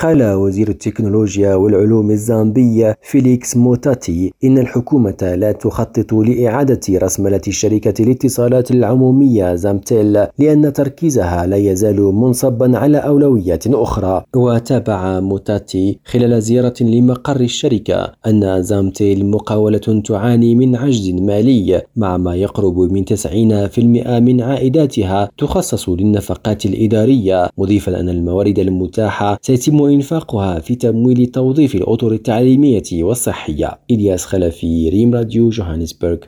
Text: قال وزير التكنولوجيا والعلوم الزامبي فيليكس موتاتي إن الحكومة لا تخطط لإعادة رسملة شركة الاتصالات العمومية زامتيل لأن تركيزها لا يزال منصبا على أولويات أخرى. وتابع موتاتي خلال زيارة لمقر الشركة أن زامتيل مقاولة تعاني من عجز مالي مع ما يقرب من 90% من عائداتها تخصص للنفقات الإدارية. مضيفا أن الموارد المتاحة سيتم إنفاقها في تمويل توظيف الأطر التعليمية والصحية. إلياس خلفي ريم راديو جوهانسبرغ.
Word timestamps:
قال 0.00 0.32
وزير 0.32 0.68
التكنولوجيا 0.68 1.54
والعلوم 1.54 2.10
الزامبي 2.10 2.94
فيليكس 3.02 3.56
موتاتي 3.56 4.32
إن 4.44 4.58
الحكومة 4.58 5.34
لا 5.38 5.52
تخطط 5.52 6.12
لإعادة 6.12 6.80
رسملة 6.88 7.40
شركة 7.48 8.02
الاتصالات 8.02 8.70
العمومية 8.70 9.54
زامتيل 9.54 10.26
لأن 10.38 10.72
تركيزها 10.72 11.46
لا 11.46 11.56
يزال 11.56 12.00
منصبا 12.02 12.78
على 12.78 12.98
أولويات 12.98 13.66
أخرى. 13.66 14.24
وتابع 14.36 15.20
موتاتي 15.20 15.98
خلال 16.04 16.42
زيارة 16.42 16.74
لمقر 16.80 17.40
الشركة 17.40 18.12
أن 18.26 18.62
زامتيل 18.62 19.26
مقاولة 19.26 20.02
تعاني 20.04 20.54
من 20.54 20.76
عجز 20.76 21.10
مالي 21.10 21.82
مع 21.96 22.16
ما 22.16 22.34
يقرب 22.34 22.78
من 22.78 23.04
90% 23.04 23.78
من 24.20 24.40
عائداتها 24.40 25.30
تخصص 25.38 25.88
للنفقات 25.88 26.66
الإدارية. 26.66 27.48
مضيفا 27.58 28.00
أن 28.00 28.08
الموارد 28.08 28.58
المتاحة 28.58 29.38
سيتم 29.42 29.85
إنفاقها 29.88 30.60
في 30.60 30.74
تمويل 30.74 31.26
توظيف 31.26 31.74
الأطر 31.74 32.12
التعليمية 32.12 32.82
والصحية. 32.92 33.78
إلياس 33.90 34.24
خلفي 34.24 34.88
ريم 34.88 35.14
راديو 35.14 35.50
جوهانسبرغ. 35.50 36.18